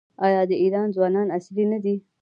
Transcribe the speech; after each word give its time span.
آیا 0.25 0.41
د 0.49 0.51
ایران 0.63 0.87
ځوانان 0.95 1.27
عصري 1.37 1.65
نه 1.71 1.79
دي؟ 1.83 1.95